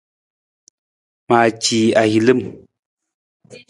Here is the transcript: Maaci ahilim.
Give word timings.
Maaci 1.29 1.79
ahilim. 2.01 2.41